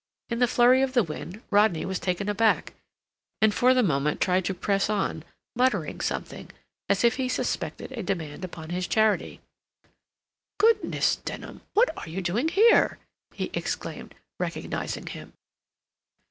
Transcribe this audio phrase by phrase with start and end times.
[0.31, 2.73] In the flurry of the wind Rodney was taken aback,
[3.39, 5.23] and for the moment tried to press on,
[5.55, 6.49] muttering something,
[6.89, 9.41] as if he suspected a demand upon his charity.
[10.57, 12.97] "Goodness, Denham, what are you doing here?"
[13.35, 15.33] he exclaimed, recognizing him.